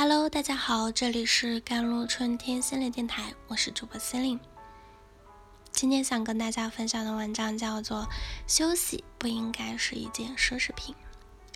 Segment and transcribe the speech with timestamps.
[0.00, 4.38] Hello，大家好，这里是甘露春天心理电台，我是主播心灵。
[5.72, 8.02] 今天想跟大家分享的文章叫做
[8.46, 10.94] 《休息不应该是一件奢侈品，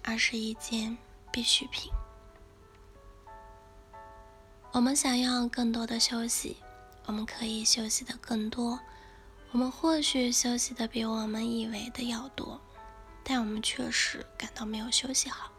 [0.02, 0.98] 而是一件
[1.30, 1.92] 必需品》。
[4.72, 6.56] 我们想要更多的休息，
[7.06, 8.80] 我们可以休息的更多，
[9.52, 12.60] 我们或许休息的比我们以为的要多，
[13.22, 15.52] 但我们确实感到没有休息好。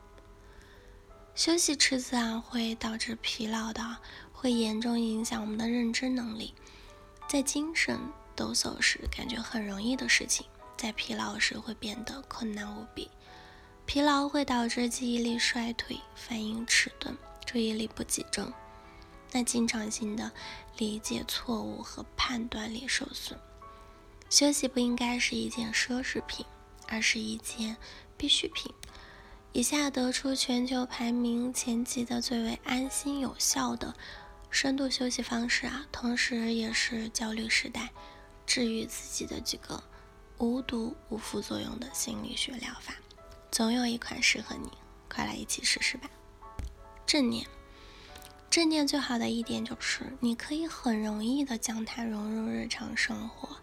[1.35, 3.97] 休息迟早会导致疲劳的，
[4.31, 6.53] 会严重影响我们的认知能力。
[7.27, 7.99] 在精神
[8.35, 10.45] 抖擞时，感觉很容易的事情，
[10.77, 13.09] 在疲劳时会变得困难无比。
[13.87, 18.53] 疲劳会导致记忆力衰退、反应迟钝、注意力不集中，
[19.31, 20.31] 那经常性的
[20.77, 23.39] 理解错误和判断力受损。
[24.29, 26.45] 休息不应该是一件奢侈品，
[26.87, 27.75] 而是一件
[28.15, 28.71] 必需品。
[29.55, 33.93] 以下得出全球排名前几的最为安心有效的
[34.49, 37.91] 深度休息方式啊，同时也是焦虑时代
[38.47, 39.83] 治愈自己的几个
[40.39, 42.95] 无毒无副作用的心理学疗法，
[43.51, 44.71] 总有一款适合你，
[45.07, 46.09] 快来一起试试吧。
[47.05, 47.45] 正念，
[48.49, 53.57] 正念最好的一点就是你可以很容易的将它融入日常生活。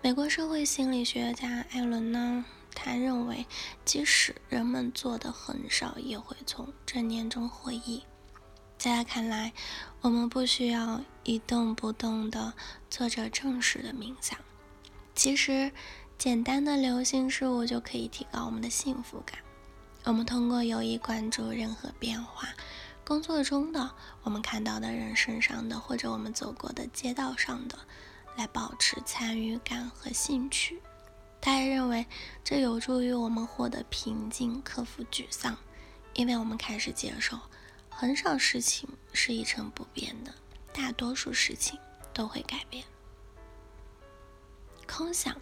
[0.00, 2.44] 美国社会心理学家艾伦呢？
[2.74, 3.46] 他认为，
[3.84, 8.02] 即使人们做的很少，也会从正念中获益。
[8.78, 9.52] 在他看来，
[10.00, 12.52] 我们不需要一动不动地
[12.90, 14.36] 做着正式的冥想，
[15.14, 15.70] 其实
[16.18, 19.38] 简单的留心事物就可以提高我们的幸福感。
[20.04, 22.48] 我们通过有意关注任何变化，
[23.04, 23.88] 工作中的、
[24.24, 27.78] 我们看到的人身上的，或者我们走过的街道上的，
[28.36, 30.82] 来保持参与感和兴趣。
[31.44, 32.06] 他还认为，
[32.44, 35.58] 这有助于我们获得平静，克服沮丧，
[36.14, 37.36] 因为我们开始接受，
[37.90, 40.32] 很少事情是一成不变的，
[40.72, 41.76] 大多数事情
[42.14, 42.84] 都会改变。
[44.86, 45.36] 空想，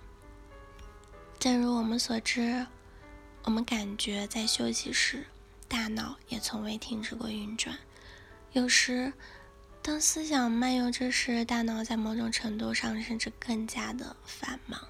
[1.39, 2.67] 正如我们所知，
[3.45, 5.27] 我们感觉在休息时，
[5.69, 7.77] 大脑也从未停止过运转。
[8.53, 9.13] 有时，
[9.83, 14.81] 当思想漫游之时，大脑在某种程度上甚至更加的繁忙。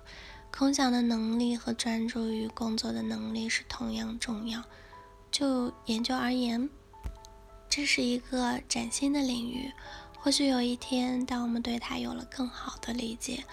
[0.52, 4.62] 空想的能力和专注于工作的能力是同样重要。
[5.30, 6.68] 就研究而言，
[7.68, 9.72] 这是一个崭新的领域。
[10.18, 13.44] 或许有一天，当我们对它有了更好的理解，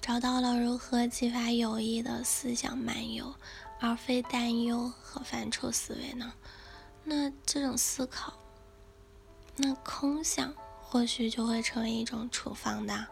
[0.00, 3.34] 找到了如何激发有益的思想漫游，
[3.78, 6.32] 而非担忧和犯错思维呢？
[7.04, 8.32] 那这种思考，
[9.54, 10.52] 那空想
[10.82, 13.06] 或许就会成为一种处方的。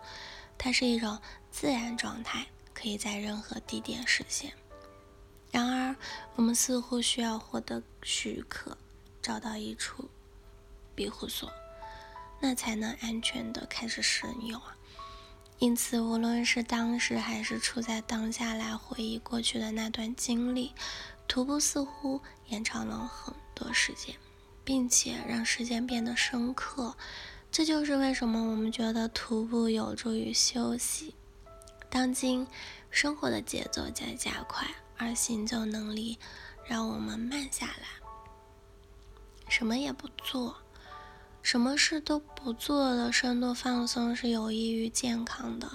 [0.59, 1.19] 它是一种
[1.53, 2.49] 自然状态。
[2.75, 4.53] 可以在任何地点实现。
[5.51, 5.97] 然而，
[6.35, 8.77] 我们似乎需要获得许可，
[9.23, 10.11] 找到一处
[10.95, 11.51] 庇护所，
[12.41, 14.77] 那才能安全的开始使用啊。
[15.61, 20.75] 因此，无论是当时还是处在当下来回忆过去的那段经历，
[21.29, 24.17] 徒步似乎延长了很多时间，
[24.65, 26.97] 并且让时间变得深刻。
[27.53, 31.15] 这就是为什么我们觉得徒步有助于休息。
[31.95, 32.45] 当今
[32.91, 34.67] 生活的节奏在加快，
[34.97, 36.19] 而行走能力
[36.67, 37.87] 让我们慢下来。
[39.49, 40.57] 什么也不做，
[41.41, 45.71] 什么事都不做的深度放松是有益于健康的。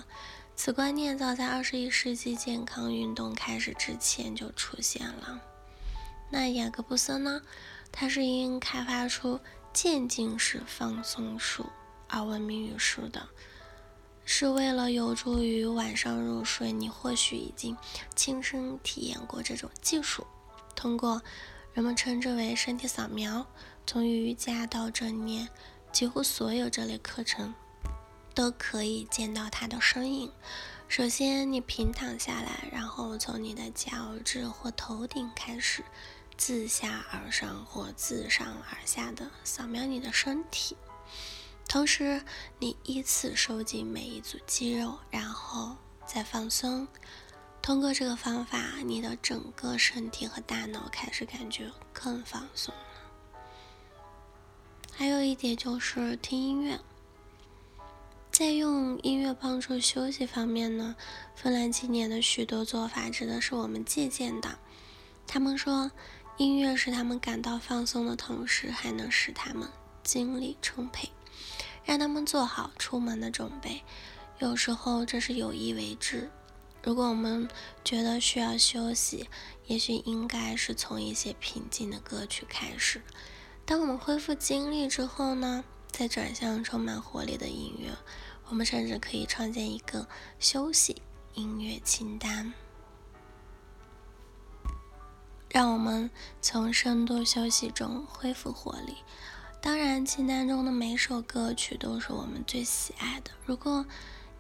[0.58, 5.40] 此观念早在二十一世纪健康运动开始之前就出现了。
[6.30, 7.42] 那雅各布斯呢？
[7.94, 9.40] 他是因开发出
[9.72, 11.66] 渐进式放松术
[12.10, 13.30] 而闻名于世的。
[14.32, 16.72] 是为了有助于晚上入睡。
[16.72, 17.76] 你或许已经
[18.16, 20.28] 亲身体验过这种技术。
[20.76, 21.20] 通过
[21.74, 23.48] 人们称之为身体扫描，
[23.88, 25.50] 从瑜伽到正念，
[25.92, 27.56] 几乎所有这类课程
[28.36, 30.32] 都可以见到它的身影。
[30.88, 35.84] 首先，你平躺下来，然后从你的脚趾或头顶开始，
[36.38, 40.78] 自下而上或自上而下的扫描你的身体。
[41.70, 42.20] 同时，
[42.58, 46.88] 你依次收紧每一组肌肉，然后再放松。
[47.62, 53.42] 通过这个方法，你的整个身体和大脑开始感觉更放松了。
[54.92, 56.80] 还有一点就是听音乐。
[58.32, 60.96] 在用音乐帮助休息方面呢，
[61.36, 64.58] 芬兰青年的许多做法值得是我们借鉴的。
[65.28, 65.92] 他们说，
[66.38, 69.70] 音乐使他们感到放松的同时，还能使他们
[70.04, 71.08] 精力充沛。
[71.90, 73.84] 让他们做好出门的准备，
[74.38, 76.30] 有时候这是有意为之。
[76.84, 77.50] 如果我们
[77.84, 79.28] 觉得需要休息，
[79.66, 83.02] 也许应该是从一些平静的歌曲开始。
[83.66, 87.90] 当我们恢复精力之后呢，再转向充满活力的音乐。
[88.50, 90.08] 我们甚至可以创建一个
[90.38, 91.02] 休息
[91.34, 92.54] 音乐清单，
[95.50, 98.98] 让我们从深度休息中恢复活力。
[99.62, 103.32] 当然，清单中的每首歌曲都是我们最喜爱的。
[103.46, 103.86] 如果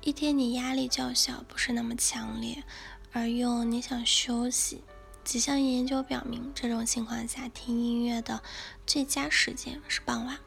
[0.01, 2.63] 一天你压力较小，不是那么强烈，
[3.11, 4.81] 而又你想休息，
[5.25, 8.41] 几项研究表明，这种情况下听音乐的
[8.85, 10.37] 最佳时间是傍晚。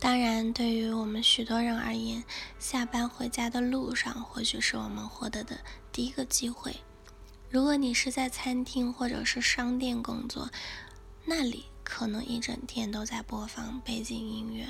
[0.00, 2.24] 当然，对于我们许多人而言，
[2.58, 5.60] 下班回家的路上或许是我们获得的
[5.92, 6.74] 第一个机会。
[7.48, 10.50] 如果你是在餐厅或者是商店工作，
[11.24, 14.66] 那里可能一整天都在播放背景音乐，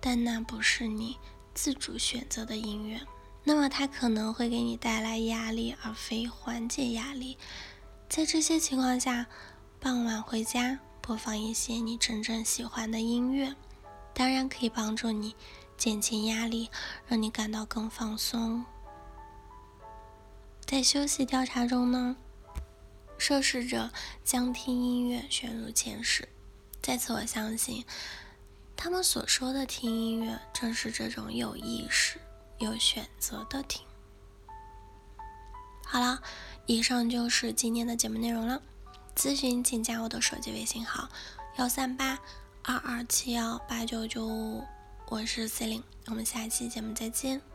[0.00, 1.16] 但那不是你
[1.54, 3.00] 自主选择的音乐，
[3.44, 7.38] 那么它可能会给你带来压力，而非缓解压力。
[8.08, 9.26] 在这些情况下，
[9.80, 13.54] 傍晚回家播放一些你真正喜欢的音乐。
[14.14, 15.34] 当然可以帮助你
[15.78, 16.68] 减轻压力，
[17.06, 18.64] 让你感到更放松。
[20.66, 22.16] 在休息调查中呢，
[23.22, 23.88] 涉事者
[24.24, 26.28] 将听音乐选入前十。
[26.82, 27.84] 在此，我相信
[28.76, 32.18] 他们所说的听音乐，正是这种有意识、
[32.58, 33.80] 有选择的听。
[35.84, 36.20] 好了，
[36.66, 38.60] 以上就是今天的节目内容了。
[39.14, 41.08] 咨询请加我的手机微信号：
[41.58, 42.18] 幺三八。
[42.64, 44.64] 二二七幺八九九五，
[45.08, 47.51] 我是 C 琳，我们下期节目再见。